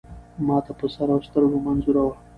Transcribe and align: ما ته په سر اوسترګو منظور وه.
ما 0.47 0.57
ته 0.65 0.71
په 0.79 0.85
سر 0.95 1.07
اوسترګو 1.15 1.57
منظور 1.65 1.95
وه. 2.05 2.13